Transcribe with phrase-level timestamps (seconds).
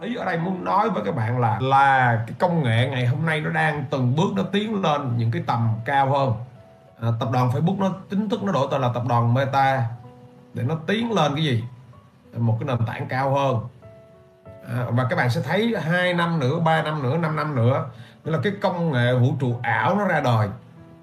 [0.00, 3.26] ý ở đây muốn nói với các bạn là là cái công nghệ ngày hôm
[3.26, 6.32] nay nó đang từng bước nó tiến lên những cái tầm cao hơn.
[7.00, 9.84] À, tập đoàn Facebook nó chính thức nó đổi tên là tập đoàn Meta
[10.54, 11.64] để nó tiến lên cái gì?
[12.36, 13.60] Một cái nền tảng cao hơn.
[14.68, 17.84] À, và các bạn sẽ thấy hai năm nữa 3 năm nữa 5 năm nữa
[18.22, 20.48] tức là cái công nghệ vũ trụ ảo nó ra đời.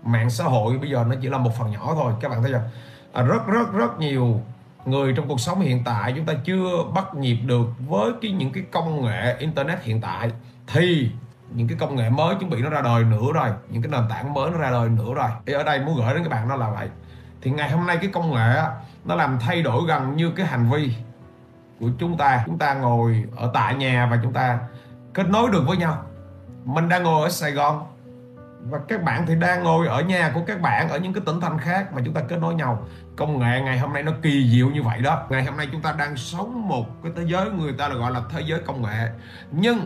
[0.03, 2.51] Mạng xã hội bây giờ nó chỉ là một phần nhỏ thôi các bạn thấy
[2.51, 2.61] chưa?
[3.13, 4.41] À, rất rất rất nhiều
[4.85, 8.51] người trong cuộc sống hiện tại, chúng ta chưa bắt nhịp được với cái những
[8.51, 10.31] cái công nghệ internet hiện tại,
[10.67, 11.11] thì
[11.49, 14.01] những cái công nghệ mới chuẩn bị nó ra đời nữa rồi, những cái nền
[14.09, 15.29] tảng mới nó ra đời nữa rồi.
[15.45, 16.87] Thì ở đây muốn gửi đến các bạn đó là vậy.
[17.41, 18.55] Thì ngày hôm nay cái công nghệ
[19.05, 20.95] nó làm thay đổi gần như cái hành vi
[21.79, 22.43] của chúng ta.
[22.45, 24.59] Chúng ta ngồi ở tại nhà và chúng ta
[25.13, 26.03] kết nối được với nhau.
[26.65, 27.85] Mình đang ngồi ở Sài Gòn
[28.69, 31.41] và các bạn thì đang ngồi ở nhà của các bạn ở những cái tỉnh
[31.41, 32.87] thành khác mà chúng ta kết nối nhau.
[33.15, 35.25] Công nghệ ngày hôm nay nó kỳ diệu như vậy đó.
[35.29, 38.11] Ngày hôm nay chúng ta đang sống một cái thế giới người ta là gọi
[38.11, 39.09] là thế giới công nghệ.
[39.51, 39.79] Nhưng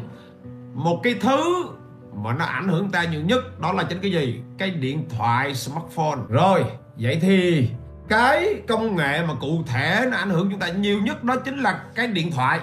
[0.74, 1.66] một cái thứ
[2.14, 4.42] mà nó ảnh hưởng ta nhiều nhất đó là chính cái gì?
[4.58, 6.20] Cái điện thoại, smartphone.
[6.30, 6.66] Rồi,
[6.98, 7.70] vậy thì
[8.10, 11.58] cái công nghệ mà cụ thể nó ảnh hưởng chúng ta nhiều nhất đó chính
[11.60, 12.60] là cái điện thoại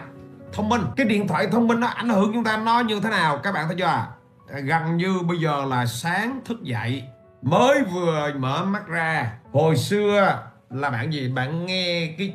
[0.53, 0.83] thông minh.
[0.97, 3.39] Cái điện thoại thông minh nó ảnh hưởng chúng ta nó như thế nào?
[3.43, 3.85] Các bạn thấy chưa?
[3.85, 4.07] à?
[4.47, 7.05] Gần như bây giờ là sáng thức dậy
[7.43, 9.33] mới vừa mở mắt ra.
[9.53, 11.29] Hồi xưa là bạn gì?
[11.29, 12.35] Bạn nghe cái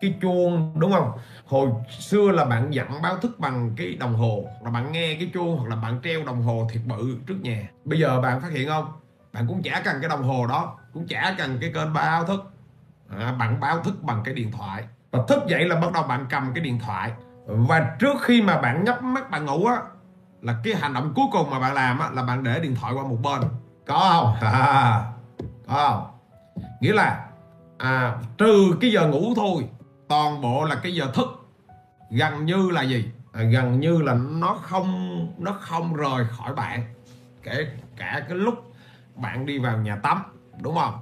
[0.00, 1.12] cái chuông đúng không?
[1.46, 5.30] Hồi xưa là bạn dặn báo thức bằng cái đồng hồ là bạn nghe cái
[5.34, 7.68] chuông hoặc là bạn treo đồng hồ thiệt bự trước nhà.
[7.84, 8.92] Bây giờ bạn phát hiện không?
[9.32, 12.52] Bạn cũng chả cần cái đồng hồ đó cũng chả cần cái kênh báo thức.
[13.08, 14.84] À, bạn báo thức bằng cái điện thoại.
[15.10, 17.12] Và thức dậy là bắt đầu bạn cầm cái điện thoại.
[17.46, 19.76] Và trước khi mà bạn nhắm mắt bạn ngủ á
[20.44, 22.94] là cái hành động cuối cùng mà bạn làm á, là bạn để điện thoại
[22.94, 23.40] qua một bên.
[23.86, 24.50] Có không?
[24.52, 25.12] À,
[25.66, 26.06] có không?
[26.80, 27.26] Nghĩa là
[27.78, 29.68] à, trừ cái giờ ngủ thôi
[30.08, 31.26] toàn bộ là cái giờ thức.
[32.10, 33.10] Gần như là gì?
[33.32, 36.94] À, gần như là nó không nó không rời khỏi bạn.
[37.42, 37.66] Kể
[37.96, 38.54] cả cái lúc
[39.14, 40.22] bạn đi vào nhà tắm
[40.62, 40.94] đúng không?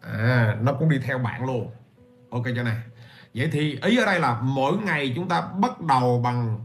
[0.00, 1.70] À, nó cũng đi theo bạn luôn.
[2.30, 2.76] Ok cho này.
[3.34, 6.58] Vậy thì ý ở đây là mỗi ngày chúng ta bắt đầu bằng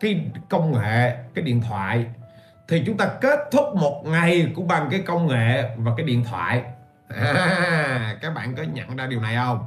[0.00, 2.06] cái công nghệ cái điện thoại
[2.68, 6.24] thì chúng ta kết thúc một ngày cũng bằng cái công nghệ và cái điện
[6.24, 6.64] thoại.
[7.08, 9.66] À, các bạn có nhận ra điều này không?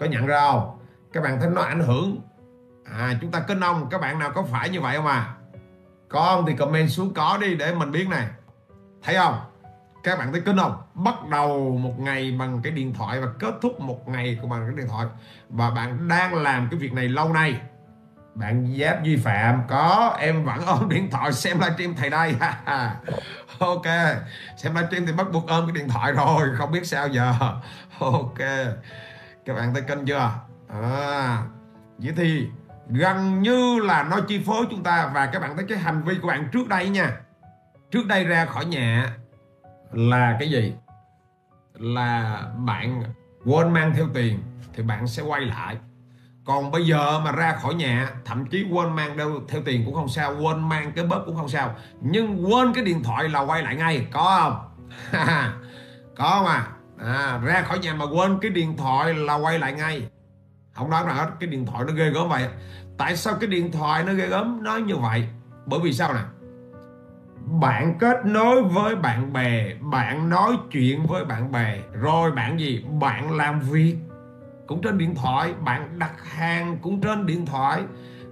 [0.00, 0.78] Có nhận ra không?
[1.12, 2.20] Các bạn thấy nó ảnh hưởng.
[2.92, 5.34] À chúng ta kinh ông các bạn nào có phải như vậy không à?
[6.08, 8.26] Có thì comment xuống có đi để mình biết này.
[9.02, 9.34] Thấy không?
[10.04, 10.76] Các bạn thấy kinh không?
[10.94, 14.76] Bắt đầu một ngày bằng cái điện thoại và kết thúc một ngày bằng cái
[14.76, 15.06] điện thoại.
[15.48, 17.54] Và bạn đang làm cái việc này lâu nay
[18.38, 22.34] bạn giáp duy phạm có em vẫn ôm điện thoại xem livestream thầy đây.
[23.58, 23.86] Ok
[24.56, 27.34] xem livestream thì bắt buộc ôm cái điện thoại rồi không biết sao giờ.
[27.98, 28.38] Ok
[29.44, 30.30] các bạn thấy kênh chưa?
[30.68, 31.42] À,
[31.98, 32.48] vậy thì
[32.88, 36.14] gần như là nó chi phối chúng ta và các bạn thấy cái hành vi
[36.22, 37.10] của bạn trước đây nha.
[37.90, 39.12] Trước đây ra khỏi nhà
[39.92, 40.74] là cái gì?
[41.74, 43.02] Là bạn
[43.44, 44.42] quên mang theo tiền
[44.74, 45.76] thì bạn sẽ quay lại
[46.48, 49.94] còn bây giờ mà ra khỏi nhà thậm chí quên mang đeo theo tiền cũng
[49.94, 51.74] không sao quên mang cái bóp cũng không sao.
[52.00, 54.88] Nhưng quên cái điện thoại là quay lại ngay có không?
[56.16, 56.66] Có mà
[57.06, 60.08] à, ra khỏi nhà mà quên cái điện thoại là quay lại ngay.
[60.72, 62.48] Không nói là hết cái điện thoại nó ghê gớm vậy.
[62.98, 64.62] Tại sao cái điện thoại nó ghê gớm?
[64.62, 65.28] Nó như vậy
[65.66, 66.20] bởi vì sao nè?
[67.60, 72.84] Bạn kết nối với bạn bè bạn nói chuyện với bạn bè rồi bạn gì?
[73.00, 73.96] Bạn làm việc
[74.68, 77.82] cũng trên điện thoại bạn đặt hàng cũng trên điện thoại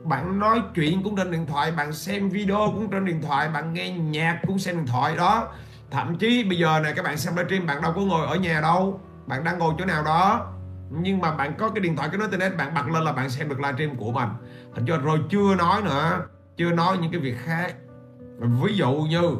[0.05, 3.73] bạn nói chuyện cũng trên điện thoại bạn xem video cũng trên điện thoại bạn
[3.73, 5.49] nghe nhạc cũng xem điện thoại đó.
[5.91, 8.61] Thậm chí bây giờ này các bạn xem livestream bạn đâu có ngồi ở nhà
[8.61, 10.53] đâu bạn đang ngồi chỗ nào đó.
[10.91, 13.31] Nhưng mà bạn có cái điện thoại cái nói internet bạn bật lên là bạn
[13.31, 14.29] xem được livestream của mình.
[14.75, 16.23] Hình cho rồi chưa nói nữa
[16.57, 17.75] chưa nói những cái việc khác.
[18.39, 19.37] Ví dụ như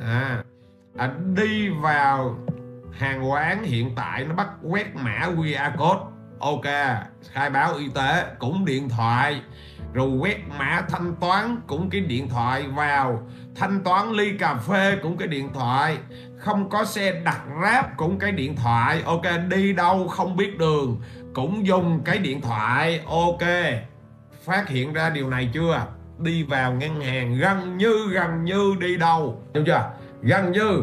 [0.00, 0.44] à,
[0.96, 2.38] à đi vào
[2.92, 6.64] hàng quán hiện tại nó bắt quét mã QR code ok,
[7.32, 9.40] khai báo y tế, cũng điện thoại.
[9.92, 13.28] Rồi quét mã thanh toán, cũng cái điện thoại vào.
[13.56, 15.98] Thanh toán ly cà phê, cũng cái điện thoại.
[16.38, 19.02] Không có xe đặt ráp, cũng cái điện thoại.
[19.04, 21.00] Ok, đi đâu không biết đường,
[21.34, 23.00] cũng dùng cái điện thoại.
[23.06, 23.42] Ok,
[24.44, 25.86] phát hiện ra điều này chưa?
[26.18, 29.42] Đi vào ngân hàng, gần như gần như đi đâu?
[29.54, 29.90] Đúng chưa?
[30.22, 30.82] Gần như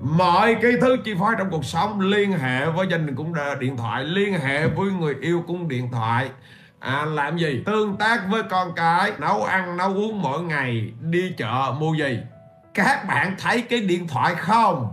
[0.00, 3.76] mọi cái thứ chi phối trong cuộc sống liên hệ với gia đình cũng điện
[3.76, 6.30] thoại liên hệ với người yêu cũng điện thoại.
[6.78, 7.62] À, làm gì?
[7.66, 12.20] Tương tác với con cái nấu ăn nấu uống mỗi ngày đi chợ mua gì?
[12.74, 14.92] Các bạn thấy cái điện thoại không?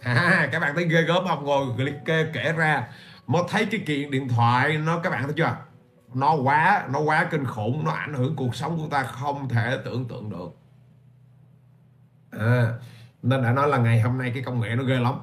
[0.00, 1.44] À, các bạn thấy ghê gớm không?
[1.44, 2.88] Ngồi liệt kê kể ra.
[3.26, 5.56] Mới thấy cái kiện điện thoại nó các bạn thấy chưa?
[6.14, 9.78] Nó quá nó quá kinh khủng nó ảnh hưởng cuộc sống của ta không thể
[9.84, 10.56] tưởng tượng được.
[12.30, 12.72] À,
[13.22, 15.14] nên đã nói là ngày hôm nay cái công nghệ nó ghê lắm.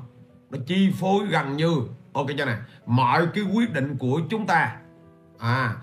[0.49, 1.81] Nó chi phối gần như.
[2.13, 2.55] Ok cho nè.
[2.85, 4.75] Mọi cái quyết định của chúng ta.
[5.39, 5.75] À,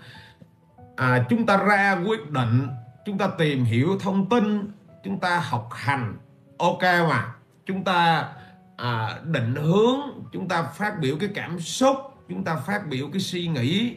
[0.96, 2.68] à chúng ta ra quyết định.
[3.06, 4.72] Chúng ta tìm hiểu thông tin.
[5.04, 6.16] Chúng ta học hành.
[6.58, 7.34] Ok mà.
[7.66, 8.28] Chúng ta
[8.76, 10.00] à, định hướng.
[10.32, 11.96] Chúng ta phát biểu cái cảm xúc.
[12.28, 13.96] Chúng ta phát biểu cái suy nghĩ.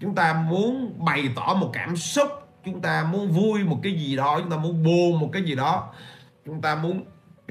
[0.00, 2.28] Chúng ta muốn bày tỏ một cảm xúc.
[2.64, 4.40] Chúng ta muốn vui một cái gì đó.
[4.40, 5.92] Chúng ta muốn buồn một cái gì đó.
[6.46, 7.04] Chúng ta muốn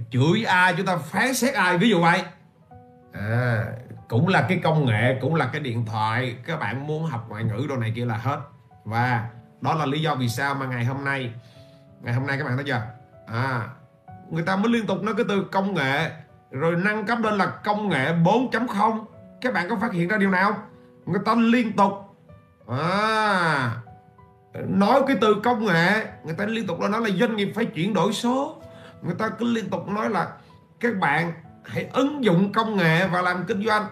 [0.09, 2.21] chửi ai chúng ta phán xét ai ví dụ vậy.
[3.13, 3.65] À,
[4.07, 7.44] cũng là cái công nghệ cũng là cái điện thoại các bạn muốn học ngoại
[7.44, 8.39] ngữ đồ này kia là hết.
[8.85, 9.29] Và
[9.61, 11.33] đó là lý do vì sao mà ngày hôm nay
[12.01, 12.81] ngày hôm nay các bạn thấy chưa?
[13.27, 13.67] À
[14.31, 16.11] người ta mới liên tục nói cái từ công nghệ
[16.51, 19.05] rồi nâng cấp lên là công nghệ 4.0
[19.41, 20.55] các bạn có phát hiện ra điều nào
[21.05, 21.91] người ta liên tục
[22.67, 23.71] à,
[24.67, 27.65] nói cái từ công nghệ người ta liên tục là nói là doanh nghiệp phải
[27.65, 28.56] chuyển đổi số
[29.01, 30.27] người ta cứ liên tục nói là
[30.79, 31.33] các bạn
[31.65, 33.85] hãy ứng dụng công nghệ và làm kinh doanh.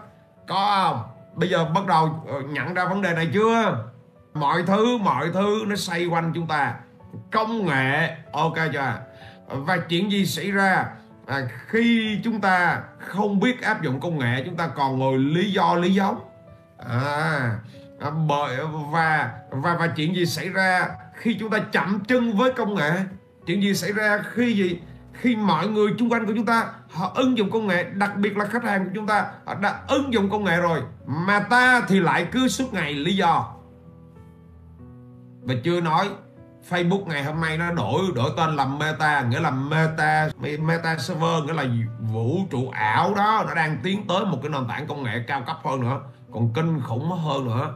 [0.47, 1.03] Có không?
[1.35, 3.85] Bây giờ bắt đầu ờ, nhận ra vấn đề này chưa?
[4.33, 6.75] Mọi thứ mọi thứ nó xoay quanh chúng ta.
[7.31, 8.93] Công nghệ ok chưa?
[9.47, 10.85] Và chuyện gì xảy ra?
[11.25, 15.51] À, khi chúng ta không biết áp dụng công nghệ chúng ta còn ngồi lý
[15.51, 16.19] do lý giống.
[16.89, 17.59] À,
[17.99, 18.57] à, bởi
[18.91, 22.91] và và và chuyện gì xảy ra khi chúng ta chậm chân với công nghệ?
[23.45, 24.79] Chuyện gì xảy ra khi gì
[25.19, 28.37] khi mọi người xung quanh của chúng ta, họ ứng dụng công nghệ, đặc biệt
[28.37, 30.81] là khách hàng của chúng ta, họ đã ứng dụng công nghệ rồi.
[31.05, 33.53] Mà ta thì lại cứ suốt ngày lý do.
[35.41, 36.09] Và chưa nói,
[36.69, 41.43] Facebook ngày hôm nay nó đổi đổi tên là Meta, nghĩa là Meta Meta server,
[41.45, 41.65] nghĩa là
[41.99, 43.43] vũ trụ ảo đó.
[43.47, 46.01] Nó đang tiến tới một cái nền tảng công nghệ cao cấp hơn nữa,
[46.33, 47.73] còn kinh khủng hơn nữa.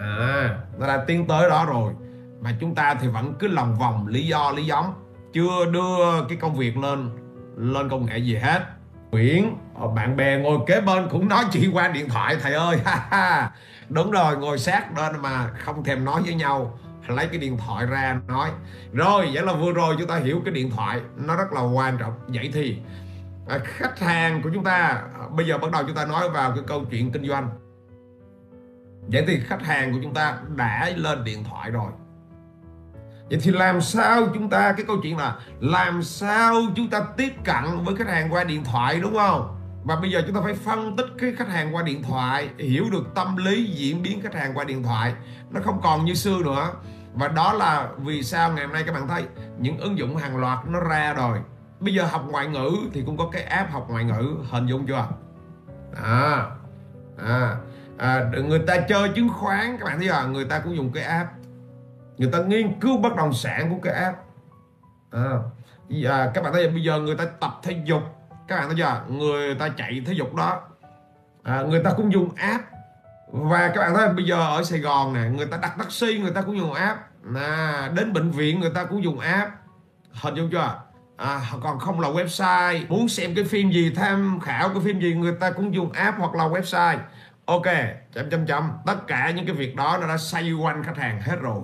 [0.00, 1.92] À nó đã tiến tới đó rồi.
[2.40, 4.94] Mà chúng ta thì vẫn cứ lòng vòng, lý do, lý giống
[5.34, 7.10] chưa đưa cái công việc lên
[7.56, 8.60] lên công nghệ gì hết.
[9.10, 12.78] Nguyễn ờ, bạn bè ngồi kế bên cũng nói chuyện qua điện thoại, thầy ơi
[13.88, 16.78] đúng rồi, ngồi sát bên mà không thèm nói với nhau.
[17.08, 18.50] Lấy cái điện thoại ra nói.
[18.92, 21.98] Rồi, vậy là vừa rồi chúng ta hiểu cái điện thoại, nó rất là quan
[21.98, 22.12] trọng.
[22.28, 22.78] Vậy thì
[23.48, 26.52] à, khách hàng của chúng ta à, bây giờ bắt đầu chúng ta nói vào
[26.52, 27.48] cái câu chuyện kinh doanh.
[29.08, 31.90] Vậy thì khách hàng của chúng ta đã lên điện thoại rồi
[33.30, 37.32] vậy thì làm sao chúng ta cái câu chuyện là làm sao chúng ta tiếp
[37.44, 39.60] cận với khách hàng qua điện thoại đúng không?
[39.84, 42.84] Và bây giờ chúng ta phải phân tích cái khách hàng qua điện thoại hiểu
[42.92, 45.14] được tâm lý diễn biến khách hàng qua điện thoại.
[45.50, 46.70] Nó không còn như xưa nữa.
[47.14, 49.24] Và đó là vì sao ngày hôm nay các bạn thấy
[49.58, 51.38] những ứng dụng hàng loạt nó ra rồi.
[51.80, 54.86] Bây giờ học ngoại ngữ thì cũng có cái app học ngoại ngữ hình dung
[54.86, 55.08] chưa?
[56.02, 56.46] À,
[57.26, 57.56] à,
[57.98, 61.04] à người ta chơi chứng khoán các bạn thấy là người ta cũng dùng cái
[61.04, 61.30] app
[62.18, 64.18] người ta nghiên cứu bất động sản của cái app.
[65.10, 65.30] À,
[65.88, 68.02] và các bạn thấy bây giờ người ta tập thể dục.
[68.48, 69.14] Các bạn thấy chưa?
[69.14, 70.62] Người ta chạy thể dục đó.
[71.42, 72.64] À, người ta cũng dùng app.
[73.32, 76.30] Và các bạn thấy bây giờ ở Sài Gòn nè người ta đặt taxi người
[76.30, 77.00] ta cũng dùng app.
[77.36, 79.50] À, đến bệnh viện người ta cũng dùng app.
[80.12, 80.80] Hình dung chưa?
[81.16, 82.86] À, còn không là website.
[82.88, 86.18] Muốn xem cái phim gì tham khảo cái phim gì người ta cũng dùng app
[86.18, 86.98] hoặc là website.
[87.44, 87.66] Ok
[88.12, 88.72] chấm chấm chấm.
[88.86, 91.60] Tất cả những cái việc đó nó đã xoay quanh khách hàng hết rồi.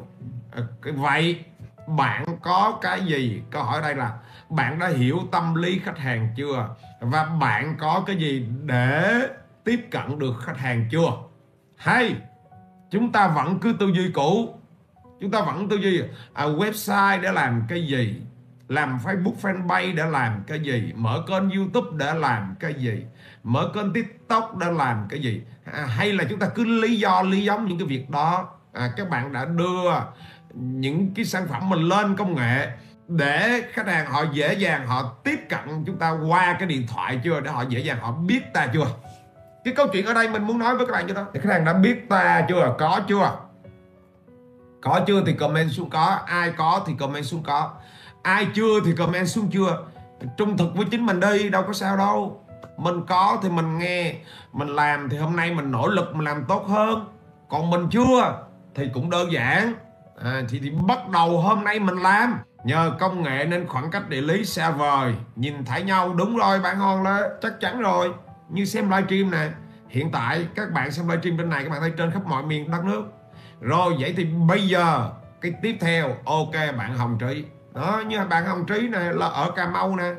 [0.52, 1.44] Ờ, vậy
[1.86, 3.42] bạn có cái gì?
[3.50, 4.12] Câu hỏi đây là
[4.50, 6.68] bạn đã hiểu tâm lý khách hàng chưa?
[7.00, 9.20] Và bạn có cái gì để
[9.64, 11.10] tiếp cận được khách hàng chưa?
[11.76, 12.14] Hay
[12.90, 14.54] chúng ta vẫn cứ tư duy cũ.
[15.20, 16.02] Chúng ta vẫn tư duy
[16.32, 18.22] à, website để làm cái gì?
[18.68, 20.92] Làm Facebook fanpage để làm cái gì?
[20.96, 23.04] Mở kênh YouTube để làm cái gì?
[23.42, 25.42] Mở kênh TikTok để làm cái gì?
[25.64, 28.48] À, hay là chúng ta cứ lý do lý giống những cái việc đó?
[28.72, 29.90] À, các bạn đã đưa
[30.54, 32.68] những cái sản phẩm mình lên công nghệ
[33.08, 37.20] để khách hàng họ dễ dàng họ tiếp cận chúng ta qua cái điện thoại
[37.24, 37.40] chưa?
[37.40, 38.86] Để họ dễ dàng họ biết ta chưa?
[39.64, 41.26] Cái câu chuyện ở đây mình muốn nói với các bạn cho đó.
[41.34, 42.74] Khách hàng đã biết ta chưa?
[42.78, 43.32] Có chưa?
[44.80, 46.18] Có chưa thì comment xuống có.
[46.26, 47.70] Ai có thì comment xuống có.
[48.22, 49.84] Ai chưa thì comment xuống chưa?
[50.36, 52.44] Trung thực với chính mình đi, đâu có sao đâu.
[52.76, 54.14] Mình có thì mình nghe.
[54.52, 57.08] Mình làm thì hôm nay mình nỗ lực, mình làm tốt hơn.
[57.48, 59.74] Còn mình chưa thì cũng đơn giản
[60.24, 62.38] à, thì, thì bắt đầu hôm nay mình làm.
[62.64, 65.14] Nhờ công nghệ nên khoảng cách địa lý xa vời.
[65.36, 68.12] Nhìn thấy nhau đúng rồi bạn ngon đó chắc chắn rồi.
[68.48, 69.48] Như xem livestream nè.
[69.88, 72.70] Hiện tại các bạn xem livestream bên này các bạn thấy trên khắp mọi miền
[72.70, 73.02] đất nước.
[73.60, 75.10] Rồi vậy thì bây giờ
[75.40, 77.44] cái tiếp theo ok bạn hồng trí.
[77.74, 80.12] Đó như bạn hồng trí này là ở cà mau nè.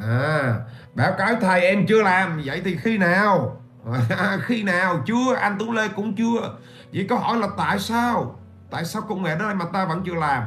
[0.00, 0.54] À
[0.94, 2.42] báo cáo thầy em chưa làm.
[2.44, 3.56] Vậy thì khi nào?
[4.42, 5.02] Khi nào?
[5.06, 6.56] Chưa anh Tuấn Lê cũng chưa.
[6.92, 8.38] Vậy câu hỏi là tại sao?
[8.74, 10.42] Tại sao công nghệ đó mà ta vẫn chưa làm?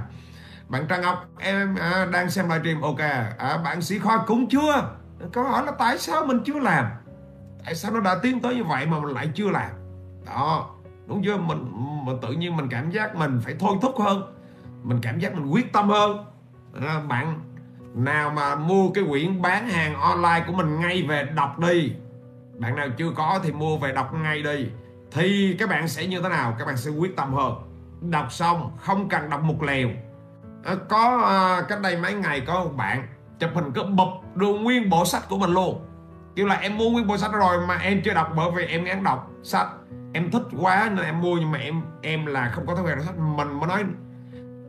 [0.69, 2.99] Bạn Trang Ngọc em à, đang xem livestream ok
[3.37, 4.89] à, bạn sĩ khoa cũng chưa.
[5.33, 6.85] Câu hỏi là tại sao mình chưa làm?
[7.65, 9.69] Tại sao nó đã tiến tới như vậy mà mình lại chưa làm?
[10.25, 10.69] Đó
[11.07, 11.37] đúng chưa?
[11.37, 11.71] Mình
[12.05, 14.35] mình tự nhiên mình cảm giác mình phải thôi thúc hơn.
[14.83, 16.25] Mình cảm giác mình quyết tâm hơn.
[16.81, 17.39] À, bạn
[17.93, 21.93] nào mà mua cái quyển bán hàng online của mình ngay về đọc đi.
[22.59, 24.67] Bạn nào chưa có thì mua về đọc ngay đi.
[25.11, 26.55] Thì các bạn sẽ như thế nào?
[26.59, 27.66] Các bạn sẽ quyết tâm hơn
[28.01, 29.89] đọc xong không cần đọc một lèo.
[30.63, 33.07] À, có à, cách đây mấy ngày có một bạn
[33.39, 35.85] chụp hình cứ bụp đưa nguyên bộ sách của mình luôn.
[36.35, 38.83] Kêu là em mua nguyên bộ sách rồi mà em chưa đọc bởi vì em
[38.83, 39.67] ngán đọc sách.
[40.13, 42.97] Em thích quá nên em mua nhưng mà em em là không có thói quen
[42.97, 43.17] đọc sách.
[43.17, 43.83] Mình mới nói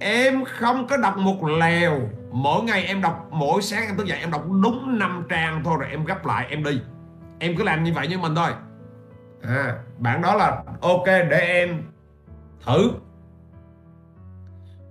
[0.01, 2.01] em không có đọc một lèo.
[2.31, 5.77] Mỗi ngày em đọc mỗi sáng em thức dậy em đọc đúng 5 trang thôi
[5.81, 6.81] rồi em gấp lại em đi.
[7.39, 8.51] Em cứ làm như vậy như mình thôi.
[9.43, 11.83] À, bạn đó là ok để em
[12.67, 12.91] thử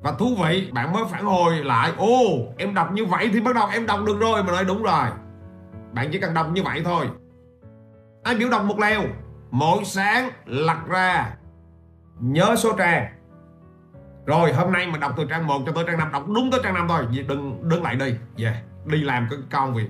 [0.08, 2.14] và thú vị, bạn mới phản hồi lại, ô,
[2.58, 4.44] em đọc như vậy thì bắt đầu em đọc được rồi.
[4.44, 5.08] Mà nói, đúng rồi,
[5.94, 7.06] bạn chỉ cần đọc như vậy thôi.
[8.24, 9.02] Ai biểu đọc một leo
[9.52, 11.36] mỗi sáng lật ra,
[12.20, 13.08] nhớ số trang.
[14.26, 16.60] Rồi, hôm nay mình đọc từ trang 1 cho tới trang 5 đọc đúng tới
[16.64, 17.06] trang 5 thôi.
[17.28, 18.16] Đừng, đứng lại đi.
[18.38, 18.56] Về yeah.
[18.86, 19.88] đi làm cái công việc.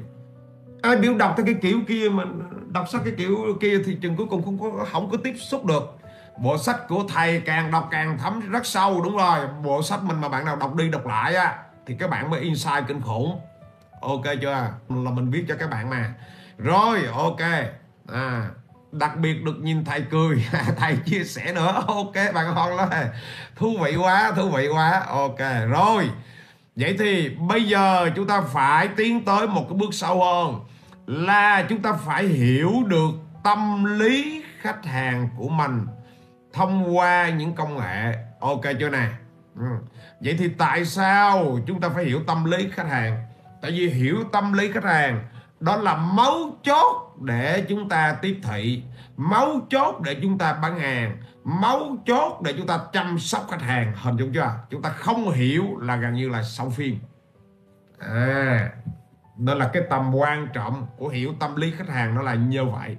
[0.82, 2.24] Ai biểu đọc theo cái kiểu kia mà
[2.68, 5.66] đọc sách cái kiểu kia thì chừng cuối cùng không có không có tiếp xúc
[5.66, 5.97] được
[6.38, 9.40] bộ sách của thầy càng đọc càng thấm rất sâu, đúng rồi.
[9.64, 12.40] Bộ sách mình mà bạn nào đọc đi đọc lại á, thì các bạn mới
[12.40, 13.40] insight kinh khủng.
[14.02, 14.72] Ok chưa?
[14.90, 16.14] Là mình viết cho các bạn mà.
[16.58, 17.42] Rồi, ok.
[18.14, 18.50] À
[18.92, 20.46] đặc biệt được nhìn thầy cười.
[20.78, 21.84] Thầy chia sẻ nữa.
[21.88, 22.90] Ok, bạn con lắm.
[23.56, 25.04] Thú vị quá, thú vị quá.
[25.08, 25.40] Ok,
[25.70, 26.10] rồi.
[26.76, 30.60] Vậy thì bây giờ chúng ta phải tiến tới một cái bước sâu hơn,
[31.08, 33.10] là chúng ta phải hiểu được
[33.44, 35.86] tâm lý khách hàng của mình
[36.58, 38.14] thông qua những công nghệ.
[38.40, 39.10] Ok chưa nè?
[39.56, 39.66] Ừ.
[40.22, 43.26] vậy thì tại sao chúng ta phải hiểu tâm lý khách hàng?
[43.62, 45.24] Tại vì hiểu tâm lý khách hàng
[45.60, 48.84] đó là mấu chốt để chúng ta tiếp thị,
[49.18, 53.62] mấu chốt để chúng ta bán hàng, mấu chốt để chúng ta chăm sóc khách
[53.62, 54.52] hàng, hình dung chưa?
[54.70, 57.00] Chúng ta không hiểu là gần như là xong phim.
[58.00, 58.70] À
[59.38, 62.66] đó là cái tầm quan trọng của hiểu tâm lý khách hàng, nó là như
[62.66, 62.98] vậy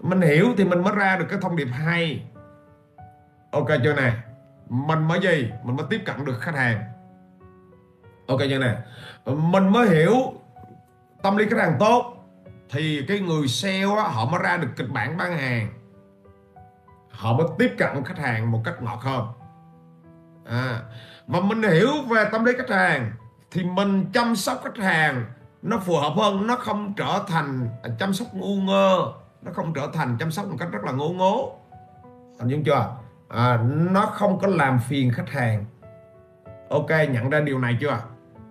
[0.00, 2.22] mình hiểu thì mình mới ra được cái thông điệp hay.
[3.50, 4.12] Ok chưa nè
[4.68, 5.50] mình mới gì?
[5.64, 6.82] Mình mới tiếp cận được khách hàng.
[8.28, 8.76] Ok chưa nè
[9.26, 10.14] mình mới hiểu
[11.22, 12.16] tâm lý khách hàng tốt
[12.70, 15.68] thì cái người sale á, họ mới ra được kịch bản bán hàng.
[17.10, 19.26] Họ mới tiếp cận khách hàng một cách ngọt hơn.
[20.44, 20.80] À,
[21.26, 23.12] và mình hiểu về tâm lý khách hàng
[23.50, 25.24] thì mình chăm sóc khách hàng
[25.62, 29.88] nó phù hợp hơn nó không trở thành chăm sóc ngu ngơ nó không trở
[29.92, 31.58] thành chăm sóc một cách rất là ngố ngố.
[32.38, 32.96] Hình dung chưa?
[33.28, 33.58] À,
[33.92, 35.64] nó không có làm phiền khách hàng.
[36.70, 37.98] Ok nhận ra điều này chưa?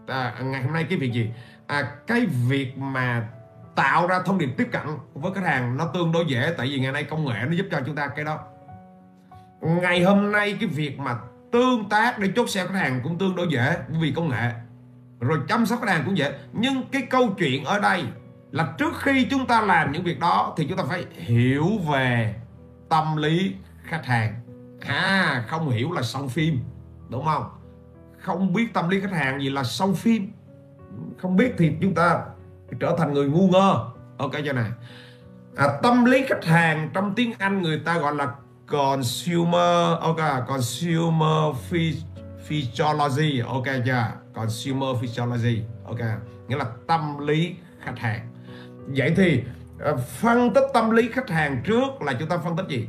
[0.08, 1.34] À, ngày hôm nay cái việc gì?
[1.68, 3.28] À, cái việc mà
[3.76, 4.82] tạo ra thông điệp tiếp cận
[5.14, 7.66] với khách hàng nó tương đối dễ tại vì ngày nay công nghệ nó giúp
[7.72, 8.40] cho chúng ta cái đó.
[9.62, 11.16] Ngày hôm nay cái việc mà
[11.52, 14.52] tương tác để chốt xe khách hàng cũng tương đối dễ vì công nghệ.
[15.20, 16.34] Rồi chăm sóc khách hàng cũng dễ.
[16.54, 18.04] Nhưng cái câu chuyện ở đây
[18.52, 22.36] là trước khi chúng ta làm những việc đó thì chúng ta phải hiểu về
[22.90, 24.42] tâm lý khách hàng.
[24.88, 26.60] À không hiểu là xong phim
[27.10, 27.44] đúng không?
[28.20, 30.32] Không biết tâm lý khách hàng gì là xong phim.
[31.18, 32.20] Không biết thì chúng ta
[32.80, 33.86] trở thành người ngu ngơ.
[34.18, 34.72] Ok cho này
[35.56, 38.28] à, tâm lý khách hàng trong tiếng Anh người ta gọi là
[38.68, 41.56] consumer ok consumer
[42.48, 44.12] physiology ok chưa?
[44.34, 46.00] Consumer physiology ok.
[46.48, 48.29] Nghĩa là tâm lý khách hàng
[48.96, 49.44] vậy thì
[49.80, 52.88] ờ, phân tích tâm lý khách hàng trước là chúng ta phân tích gì?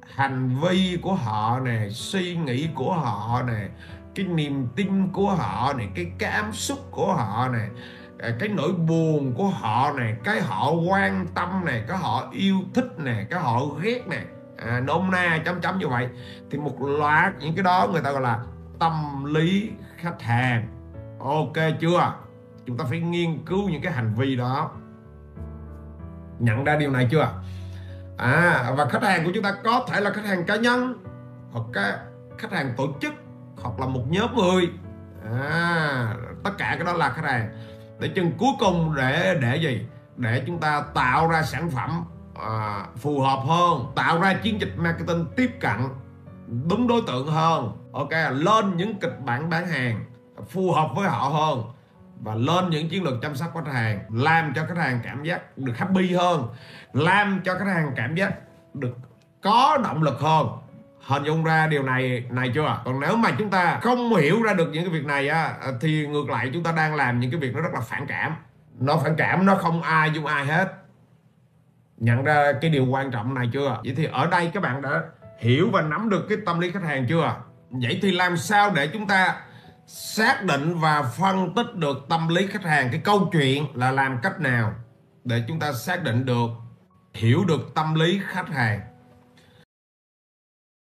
[0.00, 3.68] Hành vi của họ nè suy nghĩ của họ nè
[4.14, 7.68] cái niềm tin của họ này cái cảm xúc của họ này
[8.18, 12.56] ờ, cái nỗi buồn của họ này cái họ quan tâm này cái họ yêu
[12.74, 14.24] thích này cái họ ghét này
[14.56, 16.08] à, nôm na chấm chấm như vậy.
[16.50, 18.40] Thì một loạt những cái đó người ta gọi là
[18.78, 20.68] tâm lý khách hàng.
[21.18, 22.14] Ok chưa?
[22.66, 24.70] Chúng ta phải nghiên cứu những cái hành vi đó
[26.38, 27.28] nhận ra điều này chưa?
[28.16, 31.02] À và khách hàng của chúng ta có thể là khách hàng cá nhân
[31.52, 31.92] hoặc cái
[32.38, 33.12] khách hàng tổ chức
[33.62, 34.70] hoặc là một nhóm người.
[35.42, 36.14] À,
[36.44, 37.48] tất cả cái đó là khách hàng.
[37.98, 39.86] Để chừng cuối cùng để để gì?
[40.16, 42.04] Để chúng ta tạo ra sản phẩm
[42.42, 45.76] à, phù hợp hơn tạo ra chiến dịch marketing tiếp cận
[46.68, 47.90] đúng đối tượng hơn.
[47.92, 50.04] Ok lên những kịch bản bán hàng
[50.48, 51.62] phù hợp với họ hơn
[52.20, 55.58] và lên những chiến lược chăm sóc khách hàng, làm cho khách hàng cảm giác
[55.58, 56.48] được happy hơn,
[56.92, 58.34] làm cho khách hàng cảm giác
[58.74, 58.96] được
[59.42, 60.46] có động lực hơn.
[61.00, 64.54] Hình dung ra điều này này chưa còn nếu mà chúng ta không hiểu ra
[64.54, 67.30] được những cái việc này á à, thì ngược lại chúng ta đang làm những
[67.30, 68.36] cái việc nó rất là phản cảm.
[68.80, 70.72] Nó phản cảm, nó không ai dung ai hết.
[71.96, 75.02] Nhận ra cái điều quan trọng này chưa vậy thì ở đây các bạn đã
[75.38, 77.34] hiểu và nắm được cái tâm lý khách hàng chưa
[77.70, 79.36] vậy thì làm sao để chúng ta
[79.86, 84.18] xác định và phân tích được tâm lý khách hàng, cái câu chuyện là làm
[84.22, 84.74] cách nào
[85.24, 86.50] để chúng ta xác định được,
[87.14, 88.80] hiểu được tâm lý khách hàng.